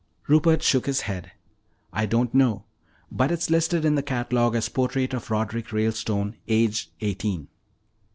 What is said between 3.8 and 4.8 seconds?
in the catalogue as